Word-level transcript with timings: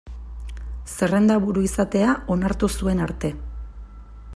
Zerrendaburu 0.93 1.67
izatea 1.67 2.17
onartu 2.37 2.71
zuen 2.79 3.05
arte. 3.11 3.33